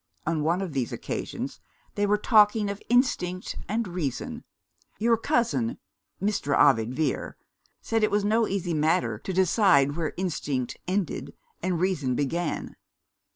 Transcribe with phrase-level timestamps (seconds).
[0.25, 1.59] On one of these occasions
[1.93, 4.43] they were talking of instinct and reason.
[4.97, 5.77] Your cousin,
[6.19, 6.57] Mr.
[6.57, 7.37] Ovid Vere,
[7.83, 12.77] said it was no easy matter to decide where instinct ended and reason began.